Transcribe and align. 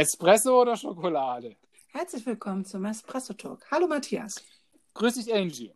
Espresso 0.00 0.62
oder 0.62 0.78
Schokolade? 0.78 1.56
Herzlich 1.88 2.24
willkommen 2.24 2.64
zum 2.64 2.86
Espresso 2.86 3.34
Talk. 3.34 3.66
Hallo 3.70 3.86
Matthias. 3.86 4.34
Grüß 4.94 5.16
dich, 5.16 5.34
Angie. 5.34 5.74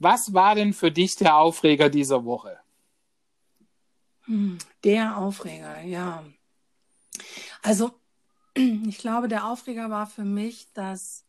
Was 0.00 0.34
war 0.34 0.56
denn 0.56 0.72
für 0.72 0.90
dich 0.90 1.14
der 1.14 1.36
Aufreger 1.36 1.88
dieser 1.88 2.24
Woche? 2.24 2.58
Hm, 4.24 4.58
der 4.82 5.18
Aufreger, 5.18 5.80
ja. 5.82 6.24
Also, 7.62 7.92
ich 8.54 8.98
glaube, 8.98 9.28
der 9.28 9.46
Aufreger 9.46 9.88
war 9.88 10.08
für 10.08 10.24
mich 10.24 10.72
dass 10.72 11.24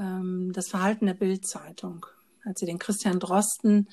ähm, 0.00 0.52
das 0.52 0.68
Verhalten 0.68 1.06
der 1.06 1.14
Bildzeitung, 1.14 2.06
als 2.44 2.58
sie 2.58 2.66
den 2.66 2.80
Christian 2.80 3.20
Drosten 3.20 3.88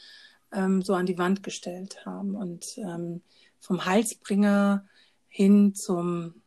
ähm, 0.52 0.82
so 0.82 0.96
an 0.96 1.06
die 1.06 1.20
Wand 1.20 1.44
gestellt 1.44 2.04
haben 2.04 2.34
und 2.36 2.66
ähm, 2.80 3.22
vom 3.60 3.86
Heilsbringer 3.86 4.88
hin 5.36 5.76
zum, 5.76 6.42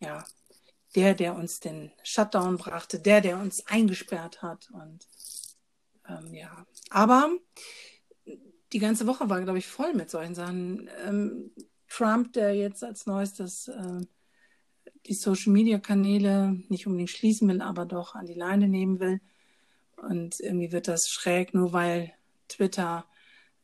ja, 0.00 0.24
der, 0.94 1.12
der 1.12 1.36
uns 1.36 1.60
den 1.60 1.92
Shutdown 2.02 2.56
brachte, 2.56 2.98
der, 2.98 3.20
der 3.20 3.38
uns 3.38 3.66
eingesperrt 3.66 4.40
hat 4.40 4.70
und 4.70 5.06
ähm, 6.08 6.32
ja, 6.32 6.66
aber 6.88 7.28
die 8.72 8.78
ganze 8.78 9.06
Woche 9.06 9.28
war, 9.28 9.42
glaube 9.42 9.58
ich, 9.58 9.66
voll 9.66 9.92
mit 9.92 10.08
solchen 10.08 10.34
Sachen. 10.34 10.88
Ähm, 11.06 11.50
Trump, 11.88 12.32
der 12.32 12.54
jetzt 12.54 12.82
als 12.82 13.04
neuestes 13.04 13.68
äh, 13.68 14.00
die 15.04 15.14
Social-Media-Kanäle 15.14 16.58
nicht 16.68 16.86
unbedingt 16.86 17.10
schließen 17.10 17.46
will, 17.48 17.60
aber 17.60 17.84
doch 17.84 18.14
an 18.14 18.24
die 18.24 18.32
Leine 18.32 18.66
nehmen 18.66 18.98
will. 18.98 19.20
Und 19.96 20.40
irgendwie 20.40 20.72
wird 20.72 20.88
das 20.88 21.10
schräg, 21.10 21.52
nur 21.52 21.74
weil 21.74 22.14
Twitter 22.48 23.04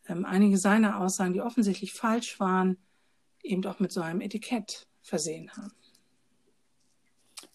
ähm, 0.09 0.27
einige 0.27 0.59
seiner 0.59 1.01
Aussagen, 1.01 1.33
die 1.33 1.41
offensichtlich 1.41 1.95
falsch 1.95 2.39
waren, 2.39 2.77
eben 3.43 3.65
auch 3.67 3.81
mit 3.81 3.93
so 3.93 4.01
einem 4.01 4.21
Etikett 4.21 4.87
versehen 5.03 5.51
haben. 5.57 5.73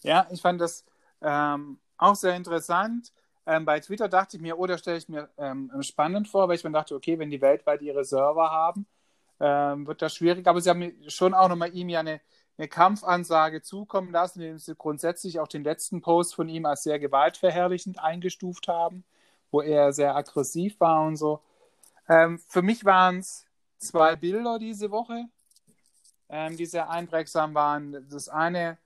Ja, 0.02 0.26
ich 0.30 0.40
fand 0.40 0.60
das 0.60 0.84
ähm, 1.22 1.78
auch 1.96 2.14
sehr 2.14 2.36
interessant. 2.36 3.12
Ähm, 3.46 3.64
bei 3.64 3.80
Twitter 3.80 4.08
dachte 4.08 4.36
ich 4.36 4.42
mir, 4.42 4.58
oh, 4.58 4.66
da 4.66 4.76
stelle 4.76 4.98
ich 4.98 5.08
mir 5.08 5.28
ähm, 5.38 5.72
spannend 5.80 6.28
vor, 6.28 6.48
weil 6.48 6.56
ich 6.56 6.64
mir 6.64 6.70
dachte, 6.70 6.94
okay, 6.94 7.18
wenn 7.18 7.30
die 7.30 7.40
weltweit 7.40 7.82
ihre 7.82 8.04
Server 8.04 8.50
haben, 8.50 8.86
ähm, 9.40 9.86
wird 9.86 10.02
das 10.02 10.14
schwierig. 10.14 10.46
Aber 10.46 10.60
sie 10.60 10.70
haben 10.70 10.92
schon 11.08 11.34
auch 11.34 11.48
nochmal 11.48 11.74
ihm 11.74 11.88
ja 11.88 12.00
eine, 12.00 12.20
eine 12.58 12.68
Kampfansage 12.68 13.62
zukommen 13.62 14.12
lassen, 14.12 14.42
indem 14.42 14.58
sie 14.58 14.74
grundsätzlich 14.74 15.40
auch 15.40 15.48
den 15.48 15.64
letzten 15.64 16.00
Post 16.00 16.34
von 16.34 16.48
ihm 16.48 16.66
als 16.66 16.82
sehr 16.82 16.98
gewaltverherrlichend 16.98 17.98
eingestuft 17.98 18.68
haben, 18.68 19.04
wo 19.50 19.62
er 19.62 19.92
sehr 19.92 20.14
aggressiv 20.14 20.78
war 20.78 21.06
und 21.06 21.16
so. 21.16 21.40
Ähm, 22.08 22.38
für 22.48 22.62
mich 22.62 22.84
waren 22.84 23.18
es 23.20 23.46
zwei 23.78 24.16
Bilder 24.16 24.58
diese 24.58 24.90
Woche, 24.90 25.24
ähm, 26.28 26.56
die 26.56 26.66
sehr 26.66 26.90
einprägsam 26.90 27.54
waren. 27.54 28.06
Das 28.10 28.28
eine 28.28 28.78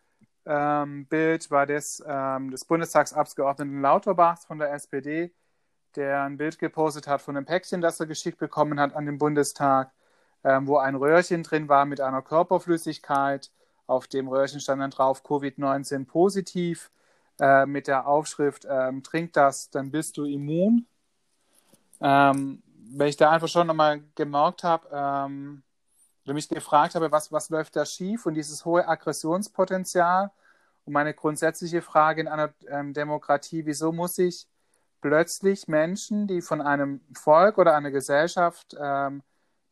ähm, 0.47 1.07
Bild 1.07 1.51
war 1.51 1.67
das 1.67 2.03
ähm, 2.07 2.51
des 2.51 2.65
Bundestagsabgeordneten 2.65 3.81
Lauterbachs 3.81 4.45
von 4.45 4.59
der 4.59 4.73
SPD, 4.73 5.33
der 5.97 6.23
ein 6.23 6.37
Bild 6.37 6.59
gepostet 6.59 7.07
hat 7.07 7.23
von 7.23 7.37
einem 7.37 7.47
Päckchen, 7.47 7.81
das 7.81 8.01
er 8.01 8.07
geschickt 8.07 8.39
bekommen 8.39 8.81
hat 8.81 8.95
an 8.95 9.07
den 9.07 9.19
Bundestag, 9.19 9.93
ähm, 10.45 10.67
wo 10.67 10.79
ein 10.79 10.97
Röhrchen 10.97 11.43
drin 11.43 11.69
war 11.69 11.85
mit 11.85 12.01
einer 12.01 12.23
Körperflüssigkeit. 12.23 13.51
Auf 13.87 14.09
dem 14.09 14.29
Röhrchen 14.29 14.61
stand 14.61 14.81
dann 14.81 14.91
drauf 14.91 15.23
Covid-19 15.25 16.07
positiv 16.07 16.91
äh, 17.41 17.67
mit 17.67 17.87
der 17.87 18.07
Aufschrift 18.07 18.67
ähm, 18.69 19.03
Trink 19.03 19.33
das, 19.35 19.71
dann 19.71 19.91
bist 19.91 20.17
du 20.17 20.25
immun. 20.25 20.87
Ähm, 22.01 22.63
weil 22.95 23.09
ich 23.09 23.17
da 23.17 23.31
einfach 23.31 23.49
schon 23.49 23.67
nochmal 23.67 24.03
gemerkt 24.15 24.65
habe, 24.65 24.89
ähm, 24.93 25.63
oder 26.25 26.35
mich 26.35 26.49
gefragt 26.49 26.95
habe, 26.95 27.11
was, 27.11 27.33
was 27.33 27.51
läuft 27.51 27.77
da 27.77 27.85
schief 27.85 28.27
und 28.27 28.35
dieses 28.35 28.65
hohe 28.65 28.87
Aggressionspotenzial 28.87 30.31
und 30.85 30.93
meine 30.93 31.15
grundsätzliche 31.15 31.83
Frage 31.83 32.21
in 32.21 32.29
einer 32.29 32.53
ähm, 32.69 32.93
Demokratie, 32.93 33.67
wieso 33.67 33.93
muss 33.93 34.19
ich 34.19 34.47
plötzlich 35.01 35.69
Menschen, 35.69 36.27
die 36.27 36.41
von 36.43 36.61
einem 36.61 37.01
Volk 37.15 37.59
oder 37.59 37.77
einer 37.77 37.91
Gesellschaft 37.91 38.77
ähm, 38.81 39.23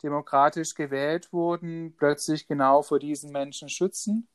demokratisch 0.03 0.75
gewählt 0.75 1.33
wurden, 1.33 1.95
plötzlich 1.97 2.47
genau 2.47 2.83
vor 2.83 2.99
diesen 2.99 3.33
Menschen 3.33 3.69
schützen? 3.69 4.29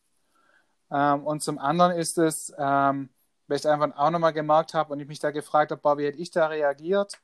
Ähm, 0.91 1.25
und 1.25 1.43
zum 1.43 1.59
anderen 1.59 1.93
ist 1.93 2.17
es, 2.17 2.53
ähm, 2.57 3.09
weil 3.47 3.57
ich 3.57 3.67
einfach 3.67 3.95
auch 3.97 4.09
nochmal 4.09 4.33
gemerkt 4.33 4.73
habe 4.73 4.93
und 4.93 4.99
ich 4.99 5.07
mich 5.07 5.19
da 5.19 5.31
gefragt 5.31 5.71
habe, 5.71 5.81
boah, 5.81 5.97
wie 5.97 6.05
hätte 6.05 6.17
ich 6.17 6.31
da 6.31 6.47
reagiert, 6.47 7.19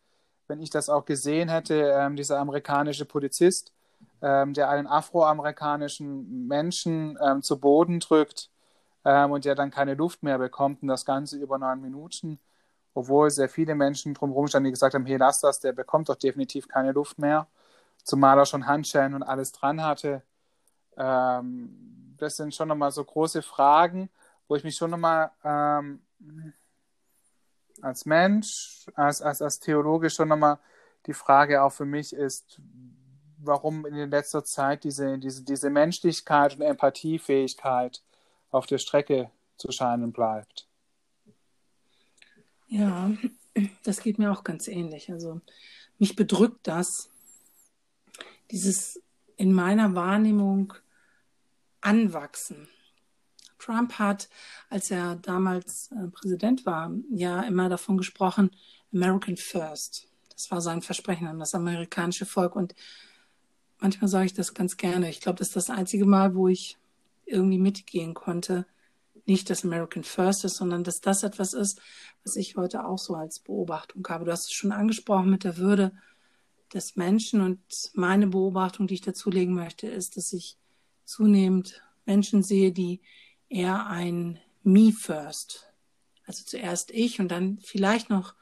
wenn 0.47 0.61
ich 0.61 0.69
das 0.69 0.89
auch 0.89 1.05
gesehen 1.05 1.49
hätte, 1.49 1.93
ähm, 1.95 2.15
dieser 2.15 2.39
amerikanische 2.39 3.05
Polizist, 3.05 3.73
ähm, 4.21 4.53
der 4.53 4.69
einen 4.69 4.87
afroamerikanischen 4.87 6.47
Menschen 6.47 7.17
ähm, 7.21 7.41
zu 7.41 7.59
Boden 7.59 7.99
drückt 7.99 8.49
ähm, 9.05 9.31
und 9.31 9.45
der 9.45 9.55
dann 9.55 9.71
keine 9.71 9.95
Luft 9.95 10.23
mehr 10.23 10.37
bekommt 10.37 10.81
und 10.81 10.87
das 10.87 11.05
Ganze 11.05 11.37
über 11.37 11.57
neun 11.57 11.81
Minuten, 11.81 12.39
obwohl 12.93 13.29
sehr 13.31 13.49
viele 13.49 13.75
Menschen 13.75 14.13
drumherum 14.13 14.47
standen, 14.47 14.65
die 14.65 14.71
gesagt 14.71 14.93
haben, 14.93 15.05
hey, 15.05 15.17
lass 15.17 15.41
das, 15.41 15.59
der 15.59 15.73
bekommt 15.73 16.09
doch 16.09 16.15
definitiv 16.15 16.67
keine 16.67 16.91
Luft 16.91 17.19
mehr, 17.19 17.47
zumal 18.03 18.37
er 18.37 18.45
schon 18.45 18.67
Handschellen 18.67 19.13
und 19.15 19.23
alles 19.23 19.51
dran 19.51 19.83
hatte. 19.83 20.23
Ähm, 20.97 22.15
das 22.17 22.37
sind 22.37 22.53
schon 22.53 22.67
nochmal 22.67 22.91
so 22.91 23.03
große 23.03 23.41
Fragen, 23.41 24.09
wo 24.47 24.55
ich 24.55 24.63
mich 24.63 24.75
schon 24.75 24.91
nochmal 24.91 25.31
ähm, 25.43 26.01
als 27.81 28.05
Mensch, 28.05 28.85
als, 28.93 29.21
als, 29.21 29.41
als 29.41 29.59
Theologe 29.59 30.09
schon 30.09 30.27
nochmal 30.27 30.59
die 31.07 31.13
Frage 31.13 31.63
auch 31.63 31.71
für 31.71 31.85
mich 31.85 32.13
ist, 32.13 32.61
warum 33.43 33.85
in 33.85 34.09
letzter 34.09 34.43
Zeit 34.43 34.83
diese, 34.83 35.17
diese, 35.17 35.43
diese 35.43 35.69
Menschlichkeit 35.69 36.55
und 36.55 36.61
Empathiefähigkeit 36.61 38.01
auf 38.51 38.65
der 38.65 38.77
Strecke 38.77 39.31
zu 39.57 39.71
scheinen 39.71 40.11
bleibt. 40.11 40.67
Ja, 42.67 43.11
das 43.83 44.01
geht 44.01 44.17
mir 44.17 44.31
auch 44.31 44.43
ganz 44.43 44.67
ähnlich. 44.67 45.11
Also 45.11 45.41
mich 45.99 46.15
bedrückt 46.15 46.67
das, 46.67 47.09
dieses 48.49 49.01
in 49.37 49.53
meiner 49.53 49.95
Wahrnehmung 49.95 50.73
Anwachsen. 51.81 52.67
Trump 53.57 53.93
hat, 53.99 54.29
als 54.69 54.89
er 54.91 55.15
damals 55.15 55.91
äh, 55.91 56.07
Präsident 56.07 56.65
war, 56.65 56.91
ja 57.11 57.41
immer 57.41 57.69
davon 57.69 57.97
gesprochen, 57.97 58.51
American 58.93 59.37
First. 59.37 60.07
Das 60.33 60.49
war 60.49 60.61
sein 60.61 60.81
Versprechen 60.81 61.27
an 61.27 61.39
das 61.39 61.53
amerikanische 61.53 62.25
Volk. 62.25 62.55
Und 62.55 62.73
manchmal 63.81 64.07
sage 64.07 64.27
ich 64.27 64.33
das 64.33 64.53
ganz 64.53 64.77
gerne. 64.77 65.09
Ich 65.09 65.19
glaube, 65.19 65.39
das 65.39 65.49
ist 65.49 65.55
das 65.57 65.69
einzige 65.69 66.05
Mal, 66.05 66.35
wo 66.35 66.47
ich 66.47 66.77
irgendwie 67.25 67.57
mitgehen 67.57 68.13
konnte. 68.13 68.65
Nicht, 69.25 69.49
dass 69.49 69.65
American 69.65 70.03
First 70.03 70.45
ist, 70.45 70.55
sondern 70.55 70.83
dass 70.83 71.01
das 71.01 71.23
etwas 71.23 71.53
ist, 71.53 71.81
was 72.23 72.35
ich 72.35 72.55
heute 72.55 72.85
auch 72.85 72.97
so 72.97 73.15
als 73.15 73.39
Beobachtung 73.39 74.05
habe. 74.07 74.25
Du 74.25 74.31
hast 74.31 74.45
es 74.45 74.53
schon 74.53 74.71
angesprochen 74.71 75.29
mit 75.29 75.43
der 75.43 75.57
Würde 75.57 75.91
des 76.73 76.95
Menschen 76.95 77.41
und 77.41 77.59
meine 77.93 78.27
Beobachtung, 78.27 78.87
die 78.87 78.93
ich 78.93 79.01
dazulegen 79.01 79.53
möchte, 79.53 79.87
ist, 79.87 80.15
dass 80.15 80.31
ich 80.31 80.57
zunehmend 81.03 81.81
Menschen 82.05 82.43
sehe, 82.43 82.71
die 82.71 83.01
eher 83.49 83.87
ein 83.87 84.39
Me 84.63 84.91
First, 84.91 85.71
also 86.25 86.43
zuerst 86.45 86.91
ich 86.91 87.19
und 87.19 87.29
dann 87.29 87.59
vielleicht 87.59 88.09
noch, 88.09 88.35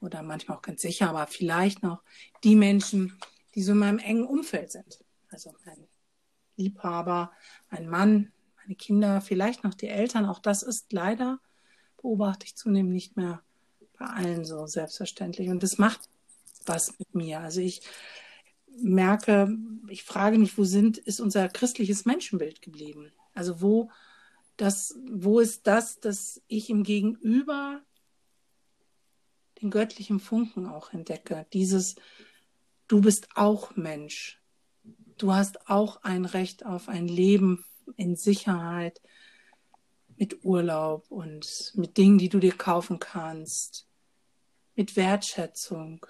oder 0.00 0.22
manchmal 0.22 0.58
auch 0.58 0.62
ganz 0.62 0.82
sicher, 0.82 1.08
aber 1.08 1.26
vielleicht 1.26 1.82
noch 1.82 2.02
die 2.42 2.56
Menschen, 2.56 3.18
die 3.54 3.62
so 3.62 3.72
in 3.72 3.78
meinem 3.78 3.98
engen 3.98 4.26
Umfeld 4.26 4.72
sind. 4.72 5.04
Also 5.30 5.54
ein 5.64 5.86
Liebhaber, 6.56 7.32
ein 7.68 7.88
Mann, 7.88 8.32
meine 8.56 8.76
Kinder, 8.76 9.20
vielleicht 9.20 9.64
noch 9.64 9.74
die 9.74 9.88
Eltern. 9.88 10.26
Auch 10.26 10.38
das 10.38 10.62
ist 10.62 10.92
leider, 10.92 11.40
beobachte 11.96 12.46
ich 12.46 12.56
zunehmend 12.56 12.92
nicht 12.92 13.16
mehr 13.16 13.42
bei 13.98 14.06
allen 14.06 14.44
so 14.44 14.66
selbstverständlich. 14.66 15.48
Und 15.48 15.62
das 15.62 15.78
macht 15.78 16.08
was 16.66 16.98
mit 16.98 17.14
mir. 17.14 17.40
Also 17.40 17.60
ich 17.60 17.82
merke, 18.76 19.56
ich 19.88 20.02
frage 20.02 20.38
mich, 20.38 20.56
wo 20.58 20.64
sind, 20.64 20.98
ist 20.98 21.20
unser 21.20 21.48
christliches 21.48 22.04
Menschenbild 22.04 22.62
geblieben? 22.62 23.12
Also 23.34 23.60
wo 23.60 23.90
das, 24.56 24.96
wo 25.10 25.40
ist 25.40 25.66
das, 25.66 26.00
dass 26.00 26.42
ich 26.46 26.70
im 26.70 26.84
Gegenüber 26.84 27.82
den 29.60 29.70
göttlichen 29.70 30.20
Funken 30.20 30.66
auch 30.66 30.92
entdecke? 30.92 31.46
Dieses, 31.52 31.96
du 32.88 33.00
bist 33.00 33.28
auch 33.34 33.76
Mensch. 33.76 34.40
Du 35.18 35.32
hast 35.32 35.68
auch 35.68 36.02
ein 36.02 36.24
Recht 36.24 36.66
auf 36.66 36.88
ein 36.88 37.08
Leben 37.08 37.64
in 37.96 38.16
Sicherheit, 38.16 39.00
mit 40.16 40.44
Urlaub 40.44 41.10
und 41.10 41.72
mit 41.74 41.96
Dingen, 41.96 42.18
die 42.18 42.28
du 42.28 42.38
dir 42.38 42.56
kaufen 42.56 42.98
kannst, 42.98 43.88
mit 44.76 44.96
Wertschätzung. 44.96 46.06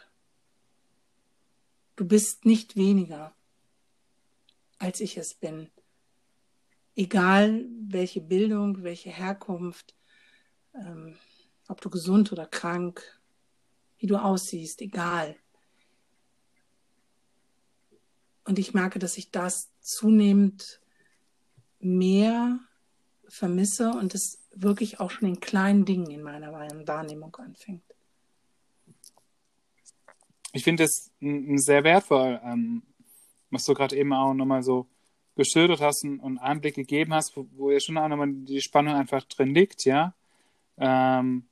Du 1.97 2.07
bist 2.07 2.45
nicht 2.45 2.77
weniger, 2.77 3.35
als 4.79 5.01
ich 5.01 5.17
es 5.17 5.35
bin. 5.35 5.71
Egal 6.97 7.67
welche 7.89 8.21
Bildung, 8.21 8.83
welche 8.83 9.11
Herkunft, 9.11 9.95
ähm, 10.75 11.17
ob 11.69 11.81
du 11.81 11.91
gesund 11.91 12.33
oder 12.33 12.47
krank, 12.47 13.21
wie 13.99 14.07
du 14.07 14.17
aussiehst, 14.17 14.81
egal. 14.83 15.37
Und 18.45 18.59
ich 18.59 18.75
merke, 18.75 18.99
dass 18.99 19.17
ich 19.17 19.31
das 19.31 19.71
zunehmend 19.81 20.81
mehr 21.81 22.59
vermisse 23.29 23.91
und 23.91 24.15
es 24.15 24.39
wirklich 24.55 25.01
auch 25.01 25.11
schon 25.11 25.29
in 25.29 25.41
kleinen 25.41 25.85
Dingen 25.85 26.11
in 26.11 26.23
meiner 26.23 26.53
Wahrnehmung 26.53 27.35
anfängt. 27.37 27.83
Ich 30.53 30.63
finde 30.63 30.85
es 30.85 31.11
sehr 31.57 31.83
wertvoll, 31.83 32.41
ähm, 32.45 32.83
was 33.51 33.65
du 33.65 33.75
gerade 33.75 33.97
eben 33.97 34.13
auch 34.13 34.35
nochmal 34.35 34.63
so 34.63 34.87
geschildert 35.35 35.81
hast 35.81 36.05
und, 36.05 36.39
Einblick 36.39 36.77
gegeben 36.77 37.13
hast, 37.13 37.37
wo, 37.37 37.49
wo 37.57 37.71
ja 37.71 37.81
schon 37.81 37.99
auch 37.99 38.09
nochmal 38.09 38.33
die 38.33 38.61
Spannung 38.61 38.95
einfach 38.95 39.25
drin 39.25 39.55
liegt, 39.55 39.85
ja. 39.85 40.15
Ähm, 40.77 41.49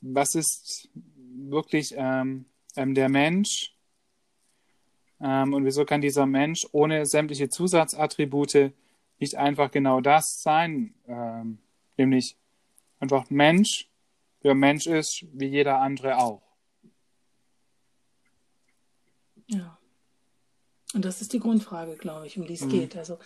was 0.00 0.34
ist 0.34 0.88
wirklich 0.94 1.94
ähm, 1.96 2.46
ähm, 2.76 2.94
der 2.94 3.08
Mensch 3.08 3.74
und 5.54 5.64
wieso 5.64 5.84
kann 5.84 6.00
dieser 6.00 6.26
Mensch 6.26 6.66
ohne 6.72 7.06
sämtliche 7.06 7.48
Zusatzattribute 7.48 8.72
nicht 9.18 9.36
einfach 9.36 9.70
genau 9.70 10.00
das 10.00 10.42
sein, 10.42 10.94
ähm, 11.06 11.58
nämlich 11.96 12.36
einfach 12.98 13.28
Mensch, 13.28 13.88
der 14.42 14.54
Mensch 14.54 14.86
ist, 14.86 15.26
wie 15.32 15.46
jeder 15.46 15.80
andere 15.80 16.18
auch. 16.18 16.42
Ja. 19.46 19.78
Und 20.94 21.04
das 21.04 21.20
ist 21.20 21.32
die 21.32 21.40
Grundfrage, 21.40 21.96
glaube 21.96 22.26
ich, 22.26 22.38
um 22.38 22.46
die 22.46 22.54
es 22.54 22.62
mhm. 22.62 22.70
geht. 22.70 22.96
Also, 22.96 23.18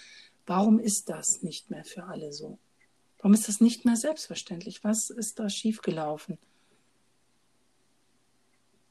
warum 0.46 0.78
ist 0.78 1.08
das 1.08 1.42
nicht 1.42 1.70
mehr 1.70 1.84
für 1.84 2.04
alle 2.04 2.32
so? 2.32 2.58
Warum 3.18 3.32
ist 3.32 3.48
das 3.48 3.60
nicht 3.60 3.84
mehr 3.84 3.96
selbstverständlich? 3.96 4.84
Was 4.84 5.10
ist 5.10 5.38
da 5.38 5.48
schiefgelaufen? 5.48 6.38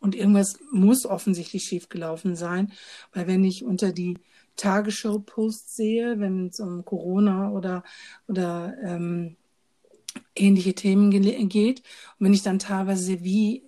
Und 0.03 0.15
irgendwas 0.15 0.59
muss 0.69 1.05
offensichtlich 1.05 1.63
schiefgelaufen 1.63 2.35
sein, 2.35 2.73
weil 3.13 3.25
wenn 3.25 3.45
ich 3.45 3.63
unter 3.63 3.94
die 3.94 4.19
Tagesschau-Posts 4.57 5.77
sehe, 5.77 6.19
wenn 6.19 6.47
es 6.47 6.59
um 6.59 6.83
Corona 6.83 7.51
oder, 7.51 7.85
oder 8.27 8.75
ähm, 8.83 9.38
ähnliche 10.35 10.73
Themen 10.75 11.09
geht, 11.09 11.79
und 12.19 12.25
wenn 12.25 12.33
ich 12.33 12.44
dann 12.44 12.59
teilweise 12.59 13.01
sehe, 13.01 13.23
wie, 13.23 13.63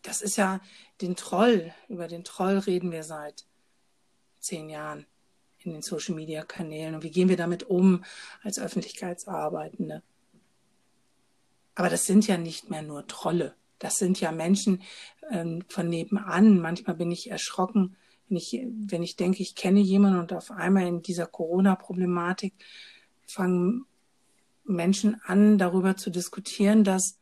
das 0.00 0.22
ist 0.22 0.36
ja 0.36 0.62
den 1.02 1.14
Troll, 1.14 1.74
über 1.90 2.08
den 2.08 2.24
Troll 2.24 2.56
reden 2.56 2.90
wir 2.90 3.02
seit 3.02 3.44
zehn 4.40 4.70
Jahren 4.70 5.04
in 5.58 5.74
den 5.74 5.82
Social-Media-Kanälen 5.82 6.94
und 6.94 7.02
wie 7.02 7.10
gehen 7.10 7.28
wir 7.28 7.36
damit 7.36 7.64
um 7.64 8.02
als 8.42 8.58
Öffentlichkeitsarbeitende. 8.58 10.02
Aber 11.74 11.90
das 11.90 12.06
sind 12.06 12.26
ja 12.26 12.38
nicht 12.38 12.70
mehr 12.70 12.80
nur 12.80 13.06
Trolle. 13.06 13.54
Das 13.78 13.96
sind 13.96 14.20
ja 14.20 14.32
Menschen 14.32 14.82
ähm, 15.30 15.64
von 15.68 15.88
nebenan. 15.88 16.60
Manchmal 16.60 16.96
bin 16.96 17.10
ich 17.10 17.30
erschrocken, 17.30 17.96
wenn 18.28 18.36
ich, 18.36 18.60
wenn 18.64 19.02
ich 19.02 19.16
denke, 19.16 19.42
ich 19.42 19.54
kenne 19.54 19.80
jemanden 19.80 20.20
und 20.20 20.32
auf 20.32 20.50
einmal 20.50 20.86
in 20.86 21.02
dieser 21.02 21.26
Corona-Problematik 21.26 22.54
fangen 23.26 23.86
Menschen 24.64 25.20
an, 25.24 25.58
darüber 25.58 25.96
zu 25.96 26.10
diskutieren, 26.10 26.84
dass 26.84 27.18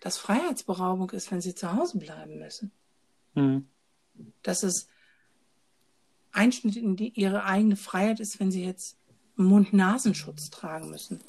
das 0.00 0.18
Freiheitsberaubung 0.18 1.10
ist, 1.10 1.30
wenn 1.30 1.40
sie 1.40 1.54
zu 1.54 1.72
Hause 1.72 1.98
bleiben 1.98 2.38
müssen. 2.38 2.72
Mhm. 3.34 3.66
Dass 4.42 4.62
es 4.62 4.88
Einschnitt 6.32 6.76
in 6.76 6.96
die, 6.96 7.10
ihre 7.10 7.44
eigene 7.44 7.76
Freiheit 7.76 8.20
ist, 8.20 8.40
wenn 8.40 8.50
sie 8.50 8.64
jetzt 8.64 8.96
Mund-Nasenschutz 9.36 10.50
tragen 10.50 10.90
müssen. 10.90 11.20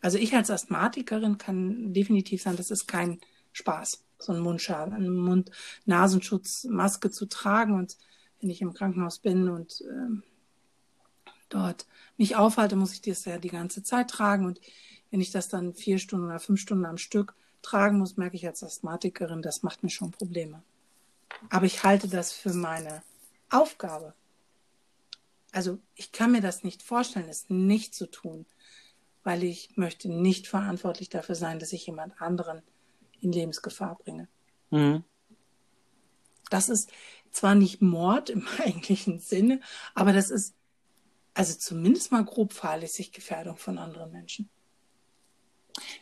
Also 0.00 0.16
ich 0.18 0.34
als 0.34 0.50
Asthmatikerin 0.50 1.38
kann 1.38 1.92
definitiv 1.92 2.42
sagen, 2.42 2.56
das 2.56 2.70
ist 2.70 2.86
kein 2.86 3.20
Spaß, 3.58 4.02
so 4.18 4.32
einen 4.32 4.40
Mundschal, 4.40 4.92
einen 4.92 5.16
Mund-Nasenschutz, 5.16 6.64
Maske 6.64 7.10
zu 7.10 7.26
tragen. 7.26 7.74
Und 7.74 7.96
wenn 8.40 8.50
ich 8.50 8.62
im 8.62 8.72
Krankenhaus 8.72 9.18
bin 9.18 9.48
und 9.48 9.82
äh, 9.82 11.28
dort 11.48 11.86
mich 12.16 12.36
aufhalte, 12.36 12.76
muss 12.76 12.92
ich 12.92 13.02
das 13.02 13.24
ja 13.24 13.38
die 13.38 13.50
ganze 13.50 13.82
Zeit 13.82 14.10
tragen. 14.10 14.46
Und 14.46 14.60
wenn 15.10 15.20
ich 15.20 15.30
das 15.30 15.48
dann 15.48 15.74
vier 15.74 15.98
Stunden 15.98 16.26
oder 16.26 16.40
fünf 16.40 16.60
Stunden 16.60 16.86
am 16.86 16.98
Stück 16.98 17.34
tragen 17.62 17.98
muss, 17.98 18.16
merke 18.16 18.36
ich 18.36 18.46
als 18.46 18.62
Asthmatikerin, 18.62 19.42
das 19.42 19.62
macht 19.62 19.82
mir 19.82 19.90
schon 19.90 20.10
Probleme. 20.10 20.62
Aber 21.50 21.66
ich 21.66 21.84
halte 21.84 22.08
das 22.08 22.32
für 22.32 22.52
meine 22.52 23.02
Aufgabe. 23.50 24.14
Also 25.52 25.78
ich 25.94 26.12
kann 26.12 26.32
mir 26.32 26.40
das 26.40 26.62
nicht 26.62 26.82
vorstellen, 26.82 27.28
es 27.28 27.48
nicht 27.48 27.94
zu 27.94 28.10
tun, 28.10 28.46
weil 29.24 29.42
ich 29.42 29.76
möchte 29.76 30.08
nicht 30.08 30.46
verantwortlich 30.46 31.08
dafür 31.08 31.34
sein, 31.34 31.58
dass 31.58 31.72
ich 31.72 31.86
jemand 31.86 32.20
anderen 32.20 32.62
in 33.20 33.32
Lebensgefahr 33.32 33.96
bringe. 33.96 34.28
Mhm. 34.70 35.04
Das 36.50 36.68
ist 36.68 36.90
zwar 37.30 37.54
nicht 37.54 37.82
Mord 37.82 38.30
im 38.30 38.46
eigentlichen 38.58 39.18
Sinne, 39.18 39.60
aber 39.94 40.12
das 40.12 40.30
ist 40.30 40.54
also 41.34 41.56
zumindest 41.56 42.10
mal 42.10 42.24
grob 42.24 42.52
fahrlässig 42.52 43.12
Gefährdung 43.12 43.56
von 43.56 43.78
anderen 43.78 44.10
Menschen. 44.10 44.50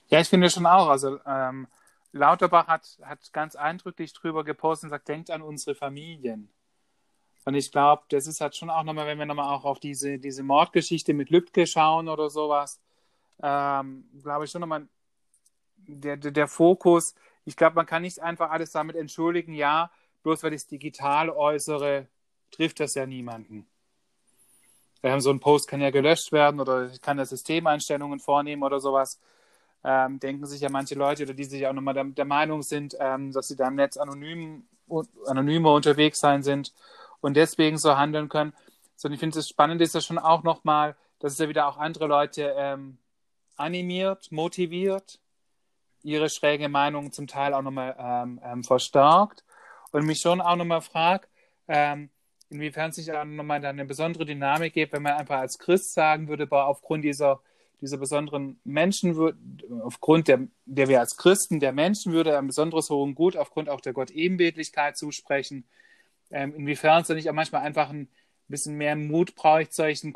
Ja, 0.08 0.20
ich 0.20 0.28
finde 0.28 0.48
schon 0.48 0.64
auch. 0.64 0.88
Also 0.88 1.20
ähm, 1.26 1.66
Lauterbach 2.12 2.66
hat, 2.66 2.98
hat 3.02 3.32
ganz 3.34 3.54
eindrücklich 3.54 4.14
drüber 4.14 4.44
gepostet 4.44 4.84
und 4.84 4.90
sagt, 4.90 5.08
denkt 5.08 5.30
an 5.30 5.42
unsere 5.42 5.74
Familien. 5.74 6.48
Und 7.44 7.54
ich 7.54 7.70
glaube, 7.70 8.04
das 8.08 8.26
ist 8.26 8.40
halt 8.40 8.56
schon 8.56 8.70
auch 8.70 8.82
nochmal, 8.82 9.06
wenn 9.06 9.18
wir 9.18 9.26
nochmal 9.26 9.54
auch 9.54 9.64
auf 9.64 9.78
diese, 9.78 10.18
diese 10.18 10.42
Mordgeschichte 10.42 11.14
mit 11.14 11.30
Lübcke 11.30 11.66
schauen 11.66 12.08
oder 12.08 12.30
sowas, 12.30 12.80
ähm, 13.42 14.08
glaube 14.22 14.46
ich 14.46 14.50
schon 14.50 14.62
nochmal 14.62 14.88
der, 15.86 16.16
der, 16.16 16.30
der 16.30 16.48
Fokus. 16.48 17.14
Ich 17.44 17.56
glaube, 17.56 17.76
man 17.76 17.86
kann 17.86 18.02
nicht 18.02 18.20
einfach 18.20 18.50
alles 18.50 18.72
damit 18.72 18.96
entschuldigen, 18.96 19.54
ja, 19.54 19.90
bloß 20.22 20.42
weil 20.42 20.52
ich 20.52 20.62
es 20.62 20.66
digital 20.66 21.30
äußere, 21.30 22.06
trifft 22.50 22.80
das 22.80 22.94
ja 22.94 23.06
niemanden. 23.06 23.66
Wir 25.02 25.20
so 25.20 25.30
ein 25.30 25.40
Post 25.40 25.68
kann 25.68 25.80
ja 25.80 25.90
gelöscht 25.90 26.32
werden 26.32 26.58
oder 26.58 26.90
ich 26.90 27.00
kann 27.00 27.18
ja 27.18 27.24
Systemeinstellungen 27.24 28.18
vornehmen 28.18 28.62
oder 28.62 28.80
sowas. 28.80 29.20
Ähm, 29.84 30.18
denken 30.18 30.46
sich 30.46 30.62
ja 30.62 30.68
manche 30.68 30.96
Leute 30.96 31.22
oder 31.22 31.34
die 31.34 31.44
sich 31.44 31.64
auch 31.66 31.72
nochmal 31.72 31.94
der, 31.94 32.04
der 32.04 32.24
Meinung 32.24 32.62
sind, 32.62 32.96
ähm, 32.98 33.30
dass 33.30 33.46
sie 33.48 33.56
da 33.56 33.68
im 33.68 33.76
Netz 33.76 33.96
anonym, 33.96 34.66
anonymer 35.26 35.74
unterwegs 35.74 36.18
sein 36.18 36.42
sind 36.42 36.72
und 37.20 37.34
deswegen 37.34 37.78
so 37.78 37.96
handeln 37.96 38.28
können. 38.28 38.52
Sondern 38.96 39.14
ich 39.14 39.20
finde 39.20 39.38
es 39.38 39.48
spannend 39.48 39.80
ist 39.80 39.94
ja 39.94 40.00
schon 40.00 40.18
auch 40.18 40.42
nochmal, 40.42 40.96
dass 41.20 41.34
es 41.34 41.38
ja 41.38 41.48
wieder 41.48 41.68
auch 41.68 41.76
andere 41.76 42.06
Leute 42.06 42.54
ähm, 42.56 42.98
animiert, 43.56 44.32
motiviert, 44.32 45.20
ihre 46.06 46.30
schräge 46.30 46.68
Meinung 46.68 47.12
zum 47.12 47.26
Teil 47.26 47.52
auch 47.52 47.62
nochmal 47.62 47.96
ähm, 47.98 48.40
ähm, 48.44 48.64
verstärkt 48.64 49.44
und 49.90 50.06
mich 50.06 50.20
schon 50.20 50.40
auch 50.40 50.56
nochmal 50.56 50.80
fragt, 50.80 51.28
ähm, 51.66 52.10
inwiefern 52.48 52.92
sich 52.92 53.12
auch 53.12 53.24
nochmal 53.24 53.64
eine 53.64 53.84
besondere 53.84 54.24
Dynamik 54.24 54.72
gibt, 54.72 54.92
wenn 54.92 55.02
man 55.02 55.14
einfach 55.14 55.38
als 55.38 55.58
Christ 55.58 55.94
sagen 55.94 56.28
würde, 56.28 56.44
aber 56.44 56.66
aufgrund 56.66 57.04
dieser, 57.04 57.40
dieser 57.80 57.96
besonderen 57.98 58.60
Menschenwürde, 58.62 59.36
aufgrund 59.82 60.28
der, 60.28 60.46
der 60.64 60.88
wir 60.88 61.00
als 61.00 61.16
Christen 61.16 61.58
der 61.58 61.72
Menschenwürde 61.72 62.38
ein 62.38 62.46
besonderes 62.46 62.88
hohen 62.88 63.16
Gut, 63.16 63.36
aufgrund 63.36 63.68
auch 63.68 63.80
der 63.80 63.92
Gott-Ebenbildlichkeit 63.92 64.96
zusprechen, 64.96 65.64
ähm, 66.30 66.54
inwiefern 66.54 67.02
es 67.02 67.08
da 67.08 67.14
nicht 67.14 67.28
auch 67.28 67.34
manchmal 67.34 67.62
einfach 67.62 67.90
ein 67.90 68.08
bisschen 68.46 68.76
mehr 68.76 68.94
Mut 68.94 69.34
braucht, 69.34 69.72
solchen, 69.72 70.14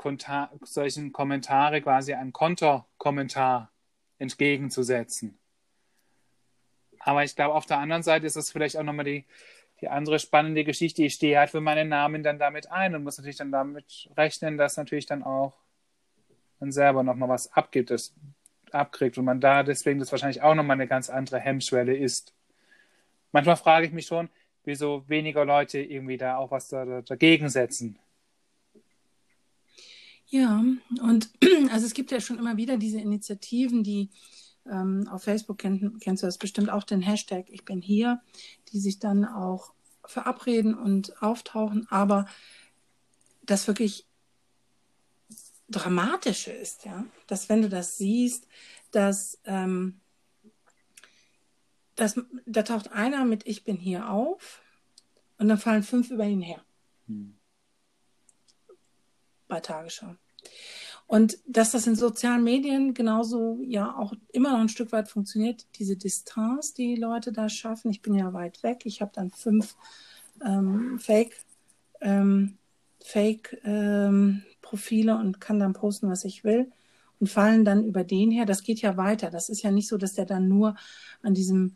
solchen 0.62 1.12
Kommentare 1.12 1.82
quasi 1.82 2.14
einen 2.14 2.32
Konterkommentar 2.32 3.72
entgegenzusetzen. 4.18 5.39
Aber 7.00 7.24
ich 7.24 7.34
glaube, 7.34 7.54
auf 7.54 7.66
der 7.66 7.78
anderen 7.78 8.02
Seite 8.02 8.26
ist 8.26 8.36
das 8.36 8.50
vielleicht 8.50 8.76
auch 8.76 8.82
nochmal 8.82 9.06
die, 9.06 9.24
die 9.80 9.88
andere 9.88 10.18
spannende 10.18 10.64
Geschichte. 10.64 11.02
Ich 11.02 11.14
stehe 11.14 11.38
halt 11.38 11.50
für 11.50 11.60
meinen 11.60 11.88
Namen 11.88 12.22
dann 12.22 12.38
damit 12.38 12.70
ein 12.70 12.94
und 12.94 13.02
muss 13.02 13.18
natürlich 13.18 13.38
dann 13.38 13.50
damit 13.50 14.10
rechnen, 14.16 14.58
dass 14.58 14.76
natürlich 14.76 15.06
dann 15.06 15.22
auch 15.22 15.54
man 16.60 16.70
selber 16.70 17.02
nochmal 17.02 17.30
was 17.30 17.52
abgibt, 17.52 17.90
das 17.90 18.14
abkriegt 18.70 19.18
und 19.18 19.24
man 19.24 19.40
da 19.40 19.62
deswegen 19.62 19.98
das 19.98 20.12
wahrscheinlich 20.12 20.42
auch 20.42 20.54
nochmal 20.54 20.74
eine 20.74 20.86
ganz 20.86 21.10
andere 21.10 21.40
Hemmschwelle 21.40 21.96
ist. 21.96 22.34
Manchmal 23.32 23.56
frage 23.56 23.86
ich 23.86 23.92
mich 23.92 24.06
schon, 24.06 24.28
wieso 24.64 25.08
weniger 25.08 25.44
Leute 25.44 25.80
irgendwie 25.80 26.18
da 26.18 26.36
auch 26.36 26.50
was 26.50 26.68
da, 26.68 27.02
dagegen 27.02 27.48
setzen. 27.48 27.98
Ja, 30.28 30.62
und 31.02 31.30
also 31.72 31.86
es 31.86 31.94
gibt 31.94 32.12
ja 32.12 32.20
schon 32.20 32.38
immer 32.38 32.56
wieder 32.56 32.76
diese 32.76 33.00
Initiativen, 33.00 33.82
die 33.82 34.10
ähm, 34.66 35.08
auf 35.10 35.24
Facebook 35.24 35.58
kenn, 35.58 35.98
kennst 36.00 36.22
du 36.22 36.26
das 36.26 36.38
bestimmt 36.38 36.70
auch 36.70 36.84
den 36.84 37.02
Hashtag 37.02 37.46
Ich 37.48 37.64
bin 37.64 37.80
hier, 37.80 38.20
die 38.72 38.80
sich 38.80 38.98
dann 38.98 39.24
auch 39.24 39.72
verabreden 40.04 40.74
und 40.74 41.22
auftauchen, 41.22 41.86
aber 41.90 42.26
das 43.42 43.66
wirklich 43.66 44.06
Dramatische 45.68 46.50
ist, 46.50 46.84
ja, 46.84 47.04
dass 47.28 47.48
wenn 47.48 47.62
du 47.62 47.68
das 47.68 47.96
siehst, 47.96 48.48
dass 48.90 49.38
ähm, 49.44 50.00
das, 51.94 52.20
da 52.46 52.62
taucht 52.62 52.90
einer 52.92 53.24
mit 53.24 53.46
Ich 53.46 53.62
bin 53.62 53.76
hier 53.76 54.10
auf 54.10 54.62
und 55.38 55.48
dann 55.48 55.58
fallen 55.58 55.82
fünf 55.82 56.10
über 56.10 56.24
ihn 56.24 56.40
her. 56.40 56.64
Hm. 57.06 57.36
Bei 59.46 59.60
Tagesschau. 59.60 60.16
Und 61.10 61.38
dass 61.44 61.72
das 61.72 61.88
in 61.88 61.96
sozialen 61.96 62.44
Medien 62.44 62.94
genauso 62.94 63.58
ja 63.64 63.98
auch 63.98 64.12
immer 64.30 64.52
noch 64.52 64.60
ein 64.60 64.68
Stück 64.68 64.92
weit 64.92 65.08
funktioniert, 65.08 65.66
diese 65.74 65.96
Distanz, 65.96 66.72
die 66.72 66.94
Leute 66.94 67.32
da 67.32 67.48
schaffen. 67.48 67.90
Ich 67.90 68.00
bin 68.00 68.14
ja 68.14 68.32
weit 68.32 68.62
weg. 68.62 68.82
Ich 68.84 69.02
habe 69.02 69.10
dann 69.12 69.32
fünf 69.32 69.74
ähm, 70.46 71.00
Fake, 71.00 71.34
ähm, 72.00 72.58
Fake 73.02 73.60
ähm, 73.64 74.44
Profile 74.62 75.16
und 75.18 75.40
kann 75.40 75.58
dann 75.58 75.72
posten, 75.72 76.08
was 76.08 76.24
ich 76.24 76.44
will 76.44 76.70
und 77.18 77.26
fallen 77.26 77.64
dann 77.64 77.82
über 77.82 78.04
den 78.04 78.30
her. 78.30 78.46
Das 78.46 78.62
geht 78.62 78.80
ja 78.80 78.96
weiter. 78.96 79.30
Das 79.30 79.48
ist 79.48 79.62
ja 79.62 79.72
nicht 79.72 79.88
so, 79.88 79.96
dass 79.96 80.14
der 80.14 80.26
dann 80.26 80.46
nur 80.46 80.76
an 81.22 81.34
diesem, 81.34 81.74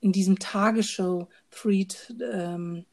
in 0.00 0.12
diesem 0.12 0.38
Tagesshow-Thread 0.38 2.14
ähm, 2.30 2.84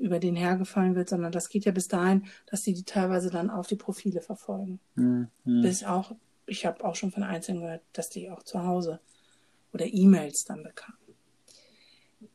über 0.00 0.18
den 0.18 0.34
hergefallen 0.34 0.94
wird, 0.94 1.10
sondern 1.10 1.30
das 1.30 1.50
geht 1.50 1.66
ja 1.66 1.72
bis 1.72 1.86
dahin, 1.86 2.24
dass 2.46 2.62
die 2.62 2.72
die 2.72 2.84
teilweise 2.84 3.30
dann 3.30 3.50
auf 3.50 3.66
die 3.66 3.76
Profile 3.76 4.22
verfolgen. 4.22 4.80
Mhm. 4.94 5.28
Bis 5.44 5.84
auch, 5.84 6.16
ich 6.46 6.64
habe 6.64 6.84
auch 6.84 6.96
schon 6.96 7.12
von 7.12 7.22
Einzelnen 7.22 7.62
gehört, 7.62 7.82
dass 7.92 8.08
die 8.08 8.30
auch 8.30 8.42
zu 8.42 8.64
Hause 8.64 8.98
oder 9.72 9.86
E-Mails 9.86 10.44
dann 10.44 10.62
bekamen. 10.62 10.96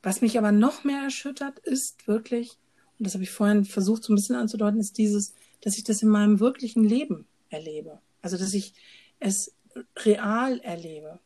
Was 0.03 0.21
mich 0.21 0.37
aber 0.37 0.51
noch 0.51 0.83
mehr 0.83 1.01
erschüttert, 1.01 1.59
ist 1.59 2.07
wirklich, 2.07 2.57
und 2.99 3.07
das 3.07 3.15
habe 3.15 3.23
ich 3.23 3.31
vorhin 3.31 3.65
versucht 3.65 4.03
so 4.03 4.13
ein 4.13 4.15
bisschen 4.15 4.35
anzudeuten, 4.35 4.79
ist 4.79 4.97
dieses, 4.97 5.33
dass 5.61 5.77
ich 5.77 5.83
das 5.83 6.03
in 6.03 6.09
meinem 6.09 6.39
wirklichen 6.39 6.83
Leben 6.83 7.25
erlebe. 7.49 7.99
Also 8.21 8.37
dass 8.37 8.53
ich 8.53 8.73
es 9.19 9.53
real 9.97 10.59
erlebe. 10.59 11.19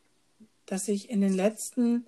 Dass 0.65 0.88
ich 0.88 1.10
in 1.10 1.19
den 1.22 1.34
letzten, 1.34 2.05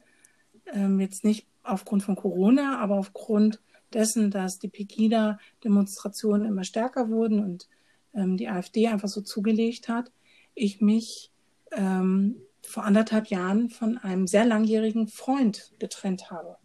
ähm, 0.68 1.00
jetzt 1.00 1.24
nicht 1.24 1.48
aufgrund 1.64 2.04
von 2.04 2.16
Corona, 2.16 2.80
aber 2.80 2.96
aufgrund 2.96 3.60
dessen, 3.94 4.32
dass 4.32 4.60
die 4.60 4.70
Pegida-Demonstrationen 4.70 6.46
immer 6.48 6.64
stärker 6.64 7.10
wurden 7.10 7.44
und 7.44 7.68
ähm, 8.14 8.38
die 8.38 8.48
AfD 8.48 8.88
einfach 8.88 9.08
so 9.08 9.22
zugelegt 9.22 9.88
hat, 9.88 10.12
ich 10.54 10.82
mich 10.82 11.32
ähm, 11.72 12.42
vor 12.62 12.84
anderthalb 12.84 13.28
Jahren 13.28 13.70
von 13.70 13.98
einem 13.98 14.28
sehr 14.28 14.46
langjährigen 14.46 15.08
Freund 15.08 15.72
getrennt 15.80 16.30
habe, 16.32 16.58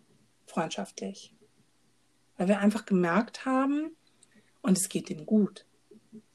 freundschaftlich. 0.46 1.34
Weil 2.36 2.48
wir 2.48 2.58
einfach 2.58 2.84
gemerkt 2.84 3.46
haben, 3.46 3.90
und 4.62 4.76
es 4.76 4.88
geht 4.88 5.10
ihm 5.10 5.26
gut, 5.26 5.66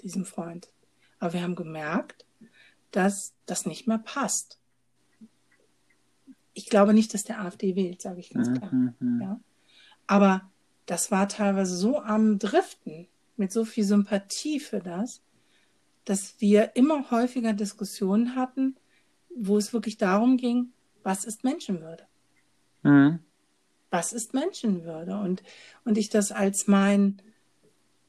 diesem 0.01 0.25
Freund, 0.25 0.71
aber 1.19 1.33
wir 1.33 1.43
haben 1.43 1.55
gemerkt, 1.55 2.25
dass 2.91 3.33
das 3.45 3.65
nicht 3.65 3.87
mehr 3.87 3.99
passt. 3.99 4.59
Ich 6.53 6.69
glaube 6.69 6.93
nicht, 6.93 7.13
dass 7.13 7.23
der 7.23 7.41
AfD 7.41 7.75
wählt, 7.75 8.01
sage 8.01 8.19
ich 8.19 8.31
ganz 8.31 8.49
mhm, 8.49 8.53
klar. 8.55 8.73
Mhm. 8.73 9.21
Ja. 9.21 9.39
Aber 10.07 10.51
das 10.85 11.11
war 11.11 11.27
teilweise 11.29 11.75
so 11.75 11.99
am 11.99 12.39
Driften, 12.39 13.07
mit 13.37 13.51
so 13.51 13.65
viel 13.65 13.83
Sympathie 13.83 14.59
für 14.59 14.79
das, 14.79 15.21
dass 16.05 16.39
wir 16.39 16.75
immer 16.75 17.11
häufiger 17.11 17.53
Diskussionen 17.53 18.35
hatten, 18.35 18.75
wo 19.35 19.57
es 19.57 19.73
wirklich 19.73 19.97
darum 19.97 20.37
ging, 20.37 20.73
was 21.03 21.25
ist 21.25 21.43
Menschenwürde? 21.43 22.05
Mhm. 22.83 23.19
Was 23.89 24.13
ist 24.13 24.33
Menschenwürde? 24.33 25.17
Und, 25.17 25.43
und 25.83 25.97
ich 25.97 26.09
das 26.09 26.31
als 26.31 26.67
mein, 26.67 27.21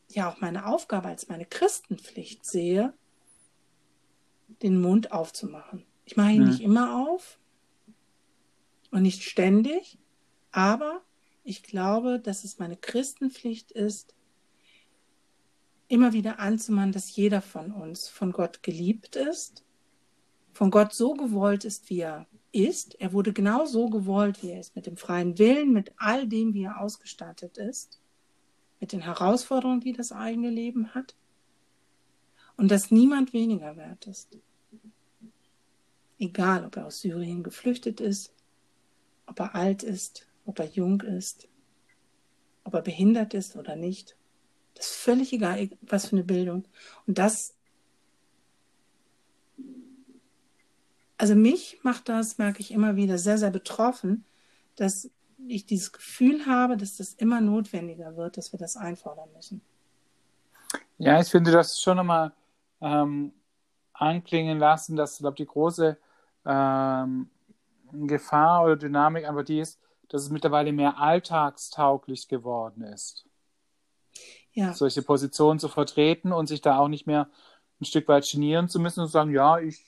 ja 0.08 0.30
auch 0.30 0.40
meine 0.40 0.66
Aufgabe, 0.66 1.08
als 1.08 1.28
meine 1.28 1.46
Christenpflicht 1.46 2.44
sehe, 2.44 2.92
den 4.62 4.80
Mund 4.80 5.12
aufzumachen. 5.12 5.84
Ich 6.04 6.16
mache 6.16 6.32
ihn 6.32 6.42
mhm. 6.42 6.48
nicht 6.48 6.60
immer 6.60 7.08
auf 7.08 7.38
und 8.90 9.02
nicht 9.02 9.22
ständig, 9.22 9.98
aber 10.50 11.02
ich 11.44 11.62
glaube, 11.62 12.20
dass 12.20 12.44
es 12.44 12.58
meine 12.58 12.76
Christenpflicht 12.76 13.72
ist, 13.72 14.14
immer 15.88 16.12
wieder 16.12 16.38
anzumachen, 16.38 16.92
dass 16.92 17.14
jeder 17.14 17.42
von 17.42 17.70
uns 17.70 18.08
von 18.08 18.32
Gott 18.32 18.62
geliebt 18.62 19.16
ist, 19.16 19.64
von 20.52 20.70
Gott 20.70 20.94
so 20.94 21.14
gewollt 21.14 21.64
ist, 21.64 21.90
wie 21.90 22.00
er 22.00 22.26
ist. 22.52 22.98
Er 23.00 23.12
wurde 23.12 23.32
genau 23.32 23.66
so 23.66 23.88
gewollt, 23.88 24.42
wie 24.42 24.50
er 24.50 24.60
ist, 24.60 24.76
mit 24.76 24.86
dem 24.86 24.96
freien 24.96 25.38
Willen, 25.38 25.72
mit 25.72 25.92
all 25.96 26.26
dem, 26.26 26.54
wie 26.54 26.64
er 26.64 26.80
ausgestattet 26.80 27.58
ist, 27.58 28.00
mit 28.80 28.92
den 28.92 29.02
Herausforderungen, 29.02 29.80
die 29.80 29.92
das 29.92 30.12
eigene 30.12 30.50
Leben 30.50 30.94
hat. 30.94 31.14
Und 32.56 32.70
dass 32.70 32.90
niemand 32.90 33.32
weniger 33.32 33.76
wert 33.76 34.06
ist. 34.06 34.38
Egal, 36.18 36.64
ob 36.64 36.76
er 36.76 36.86
aus 36.86 37.00
Syrien 37.00 37.42
geflüchtet 37.42 38.00
ist, 38.00 38.32
ob 39.26 39.40
er 39.40 39.54
alt 39.54 39.82
ist, 39.82 40.26
ob 40.44 40.58
er 40.58 40.66
jung 40.66 41.00
ist, 41.00 41.48
ob 42.64 42.74
er 42.74 42.82
behindert 42.82 43.34
ist 43.34 43.56
oder 43.56 43.76
nicht. 43.76 44.16
Das 44.74 44.86
ist 44.86 44.96
völlig 44.96 45.32
egal, 45.32 45.70
was 45.82 46.06
für 46.06 46.16
eine 46.16 46.24
Bildung. 46.24 46.64
Und 47.06 47.18
das, 47.18 47.54
also 51.18 51.34
mich 51.34 51.78
macht 51.82 52.08
das, 52.08 52.38
merke 52.38 52.60
ich 52.60 52.70
immer 52.70 52.96
wieder, 52.96 53.18
sehr, 53.18 53.38
sehr 53.38 53.50
betroffen, 53.50 54.24
dass 54.76 55.10
ich 55.48 55.66
dieses 55.66 55.92
Gefühl 55.92 56.46
habe, 56.46 56.76
dass 56.76 56.96
das 56.96 57.14
immer 57.14 57.40
notwendiger 57.40 58.16
wird, 58.16 58.36
dass 58.36 58.52
wir 58.52 58.58
das 58.58 58.76
einfordern 58.76 59.28
müssen. 59.34 59.60
Ja, 60.98 61.20
ich 61.20 61.28
finde 61.28 61.50
das 61.50 61.80
schon 61.80 61.96
nochmal 61.96 62.32
ähm, 62.80 63.32
anklingen 63.92 64.58
lassen, 64.58 64.96
dass, 64.96 65.18
glaube 65.18 65.36
die 65.36 65.46
große 65.46 65.98
ähm, 66.44 67.30
Gefahr 67.92 68.64
oder 68.64 68.76
Dynamik 68.76 69.28
einfach 69.28 69.44
die 69.44 69.60
ist, 69.60 69.81
dass 70.12 70.22
es 70.22 70.30
mittlerweile 70.30 70.72
mehr 70.72 70.98
alltagstauglich 70.98 72.28
geworden 72.28 72.82
ist. 72.82 73.24
Ja. 74.52 74.74
Solche 74.74 75.02
Positionen 75.02 75.58
zu 75.58 75.68
vertreten 75.68 76.32
und 76.32 76.46
sich 76.46 76.60
da 76.60 76.78
auch 76.78 76.88
nicht 76.88 77.06
mehr 77.06 77.30
ein 77.80 77.86
Stück 77.86 78.06
weit 78.08 78.30
genieren 78.30 78.68
zu 78.68 78.78
müssen 78.78 79.00
und 79.00 79.06
zu 79.06 79.12
sagen, 79.12 79.32
ja, 79.32 79.58
ich 79.58 79.82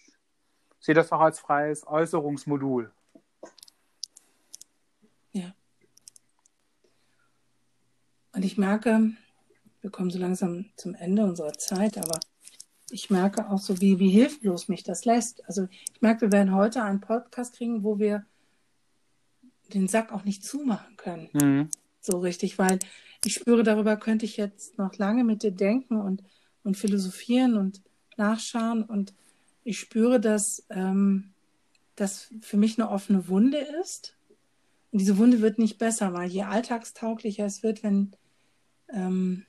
sehe 0.80 0.94
das 0.94 1.12
auch 1.12 1.20
als 1.20 1.40
freies 1.40 1.86
Äußerungsmodul. 1.86 2.90
Ja. 5.32 5.54
Und 8.32 8.44
ich 8.44 8.56
merke, 8.56 9.10
wir 9.82 9.90
kommen 9.90 10.10
so 10.10 10.18
langsam 10.18 10.70
zum 10.76 10.94
Ende 10.94 11.24
unserer 11.24 11.52
Zeit, 11.52 11.98
aber 11.98 12.18
ich 12.90 13.10
merke 13.10 13.50
auch 13.50 13.58
so, 13.58 13.82
wie, 13.82 13.98
wie 13.98 14.10
hilflos 14.10 14.68
mich 14.68 14.82
das 14.82 15.04
lässt. 15.04 15.44
Also 15.46 15.68
ich 15.92 16.00
merke, 16.00 16.22
wir 16.22 16.32
werden 16.32 16.54
heute 16.54 16.82
einen 16.82 17.02
Podcast 17.02 17.56
kriegen, 17.56 17.84
wo 17.84 17.98
wir 17.98 18.24
den 19.74 19.88
Sack 19.88 20.12
auch 20.12 20.24
nicht 20.24 20.44
zumachen 20.44 20.96
können. 20.96 21.28
Mhm. 21.32 21.68
So 22.00 22.18
richtig, 22.18 22.58
weil 22.58 22.78
ich 23.24 23.34
spüre, 23.34 23.62
darüber 23.62 23.96
könnte 23.96 24.24
ich 24.24 24.36
jetzt 24.36 24.78
noch 24.78 24.96
lange 24.96 25.24
mit 25.24 25.42
dir 25.42 25.50
denken 25.50 26.00
und, 26.00 26.22
und 26.62 26.76
philosophieren 26.76 27.56
und 27.56 27.82
nachschauen. 28.16 28.82
Und 28.82 29.14
ich 29.64 29.78
spüre, 29.78 30.20
dass 30.20 30.64
ähm, 30.70 31.32
das 31.96 32.30
für 32.40 32.56
mich 32.56 32.78
eine 32.78 32.90
offene 32.90 33.28
Wunde 33.28 33.58
ist. 33.58 34.16
Und 34.92 35.00
diese 35.00 35.18
Wunde 35.18 35.40
wird 35.40 35.58
nicht 35.58 35.78
besser, 35.78 36.12
weil 36.12 36.28
je 36.28 36.42
alltagstauglicher 36.42 37.46
es 37.46 37.62
wird, 37.62 37.82
wenn 37.82 38.14
ähm, 38.92 39.46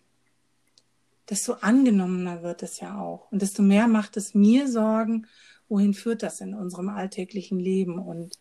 desto 1.29 1.53
angenommener 1.53 2.44
wird 2.44 2.63
es 2.63 2.79
ja 2.79 3.00
auch. 3.00 3.32
Und 3.32 3.41
desto 3.41 3.62
mehr 3.62 3.88
macht 3.88 4.17
es 4.17 4.34
mir 4.34 4.67
Sorgen, 4.67 5.27
wohin 5.67 5.94
führt 5.94 6.24
das 6.24 6.41
in 6.41 6.53
unserem 6.53 6.89
alltäglichen 6.89 7.60
Leben 7.60 8.00
und 8.00 8.38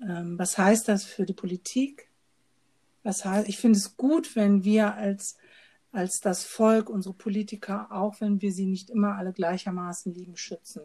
ähm, 0.00 0.38
was 0.38 0.58
heißt 0.58 0.88
das 0.88 1.04
für 1.04 1.26
die 1.26 1.34
Politik? 1.34 2.08
Was 3.02 3.24
heißt, 3.24 3.48
ich 3.48 3.58
finde 3.58 3.78
es 3.78 3.96
gut, 3.96 4.36
wenn 4.36 4.64
wir 4.64 4.94
als, 4.94 5.36
als 5.92 6.20
das 6.20 6.44
Volk, 6.44 6.90
unsere 6.90 7.14
Politiker, 7.14 7.88
auch 7.90 8.20
wenn 8.20 8.40
wir 8.42 8.52
sie 8.52 8.66
nicht 8.66 8.90
immer 8.90 9.16
alle 9.16 9.32
gleichermaßen 9.32 10.12
lieben, 10.12 10.36
schützen. 10.36 10.82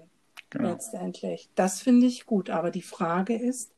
Genau. 0.49 0.69
Letztendlich. 0.69 1.49
Das 1.55 1.81
finde 1.81 2.05
ich 2.05 2.25
gut. 2.25 2.49
Aber 2.49 2.71
die 2.71 2.83
Frage 2.83 3.35
ist, 3.35 3.73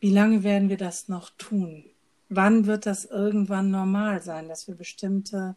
wie 0.00 0.10
lange 0.10 0.42
werden 0.42 0.68
wir 0.68 0.76
das 0.76 1.08
noch 1.08 1.30
tun? 1.30 1.84
Wann 2.28 2.66
wird 2.66 2.86
das 2.86 3.04
irgendwann 3.04 3.70
normal 3.70 4.22
sein, 4.22 4.48
dass 4.48 4.68
wir 4.68 4.74
bestimmte 4.74 5.56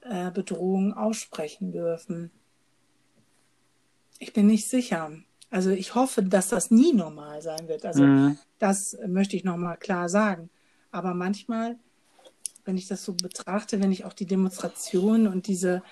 äh, 0.00 0.30
Bedrohungen 0.30 0.92
aussprechen 0.92 1.72
dürfen? 1.72 2.30
Ich 4.18 4.32
bin 4.32 4.46
nicht 4.46 4.68
sicher. 4.68 5.12
Also 5.50 5.70
ich 5.70 5.94
hoffe, 5.94 6.22
dass 6.22 6.48
das 6.48 6.70
nie 6.70 6.92
normal 6.92 7.42
sein 7.42 7.66
wird. 7.68 7.84
Also 7.84 8.04
mhm. 8.04 8.38
das 8.58 8.96
möchte 9.06 9.36
ich 9.36 9.44
nochmal 9.44 9.76
klar 9.76 10.08
sagen. 10.08 10.48
Aber 10.92 11.12
manchmal, 11.12 11.76
wenn 12.64 12.76
ich 12.76 12.86
das 12.86 13.04
so 13.04 13.14
betrachte, 13.14 13.80
wenn 13.80 13.92
ich 13.92 14.04
auch 14.04 14.12
die 14.12 14.26
Demonstrationen 14.26 15.26
und 15.26 15.48
diese 15.48 15.82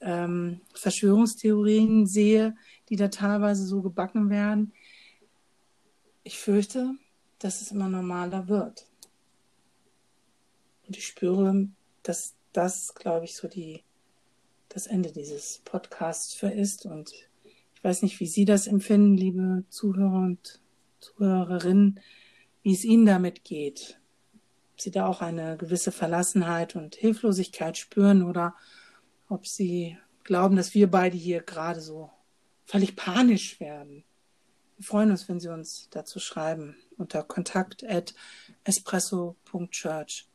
ähm, 0.00 0.60
Verschwörungstheorien 0.74 2.06
sehe, 2.06 2.56
die 2.88 2.96
da 2.96 3.08
teilweise 3.08 3.66
so 3.66 3.82
gebacken 3.82 4.30
werden, 4.30 4.72
ich 6.22 6.38
fürchte, 6.38 6.94
dass 7.40 7.60
es 7.60 7.72
immer 7.72 7.88
normaler 7.88 8.48
wird. 8.48 8.86
Und 10.86 10.96
ich 10.96 11.06
spüre, 11.06 11.68
dass 12.02 12.34
das, 12.52 12.94
glaube 12.94 13.24
ich, 13.24 13.36
so 13.36 13.48
die, 13.48 13.82
das 14.68 14.86
Ende 14.86 15.12
dieses 15.12 15.60
Podcasts 15.64 16.34
für 16.34 16.50
ist. 16.50 16.86
Und 16.86 17.12
ich 17.80 17.84
weiß 17.84 18.02
nicht, 18.02 18.20
wie 18.20 18.26
Sie 18.26 18.44
das 18.44 18.66
empfinden, 18.66 19.16
liebe 19.16 19.64
Zuhörer 19.70 20.18
und 20.18 20.60
Zuhörerinnen, 20.98 21.98
wie 22.62 22.74
es 22.74 22.84
Ihnen 22.84 23.06
damit 23.06 23.42
geht. 23.42 23.98
Ob 24.74 24.82
Sie 24.82 24.90
da 24.90 25.06
auch 25.06 25.22
eine 25.22 25.56
gewisse 25.56 25.90
Verlassenheit 25.90 26.76
und 26.76 26.94
Hilflosigkeit 26.94 27.78
spüren 27.78 28.22
oder 28.22 28.54
ob 29.30 29.46
Sie 29.46 29.96
glauben, 30.24 30.56
dass 30.56 30.74
wir 30.74 30.90
beide 30.90 31.16
hier 31.16 31.40
gerade 31.40 31.80
so 31.80 32.10
völlig 32.66 32.96
panisch 32.96 33.60
werden. 33.60 34.04
Wir 34.76 34.84
freuen 34.84 35.10
uns, 35.10 35.26
wenn 35.30 35.40
Sie 35.40 35.48
uns 35.48 35.88
dazu 35.90 36.20
schreiben 36.20 36.76
unter 36.98 37.22
kontakt 37.22 37.82
at 37.82 38.12
espresso.church. 38.64 40.28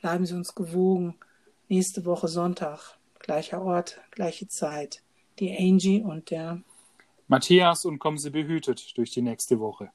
Bleiben 0.00 0.26
Sie 0.26 0.34
uns 0.34 0.52
gewogen. 0.52 1.14
Nächste 1.68 2.04
Woche 2.04 2.26
Sonntag 2.26 2.98
gleicher 3.20 3.62
Ort, 3.62 4.00
gleiche 4.10 4.48
Zeit. 4.48 5.04
Die 5.38 5.56
Angie 5.56 6.02
und 6.02 6.32
der 6.32 6.60
Matthias 7.28 7.84
und 7.84 7.98
kommen 7.98 8.18
Sie 8.18 8.30
behütet 8.30 8.96
durch 8.96 9.10
die 9.12 9.22
nächste 9.22 9.60
Woche. 9.60 9.92